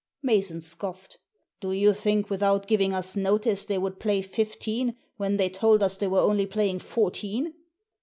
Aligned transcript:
Mason 0.23 0.61
scoffed. 0.61 1.19
"Do 1.59 1.73
you 1.73 1.93
think, 1.93 2.27
without 2.31 2.65
giving 2.65 2.91
us 2.91 3.15
notice, 3.15 3.65
they 3.65 3.77
would 3.77 3.99
play 3.99 4.23
fifteen 4.23 4.95
when 5.17 5.37
they 5.37 5.47
told 5.47 5.83
us 5.83 5.95
they 5.95 6.07
were 6.07 6.17
only 6.17 6.47
playing 6.47 6.79
fourteen 6.79 7.53